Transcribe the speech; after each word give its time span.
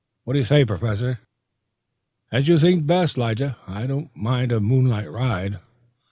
"What 0.23 0.33
do 0.33 0.39
you 0.39 0.45
say, 0.45 0.65
Professor?" 0.65 1.19
"As 2.31 2.47
you 2.47 2.57
think 2.57 2.87
best, 2.87 3.19
Lige. 3.19 3.53
I 3.67 3.85
do 3.85 4.01
not 4.01 4.15
mind 4.15 4.51
a 4.51 4.59
moonlight 4.59 5.11
ride." 5.11 5.59